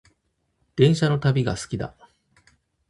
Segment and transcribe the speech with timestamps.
[0.75, 1.93] 電車の旅が好きだ